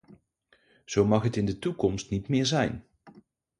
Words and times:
Zo 0.85 1.05
mag 1.05 1.23
het 1.23 1.35
in 1.35 1.45
de 1.45 1.59
toekomst 1.59 2.09
niet 2.09 2.27
meer 2.27 2.45
zijn! 2.45 2.85